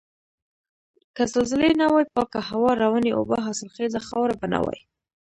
[1.15, 4.79] که زلزلې نه وای پاکه هوا، روانې اوبه، حاصلخیزه خاوره به نه وای.